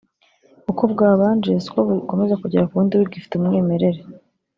[0.71, 4.01] uko bwabanje siko bukomeza kugera ku wundi bugifite umwimerere